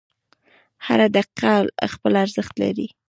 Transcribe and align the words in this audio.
•هره 0.85 1.07
دقیقه 1.17 1.51
خپل 1.93 2.13
ارزښت 2.23 2.53
لري. 2.61 2.87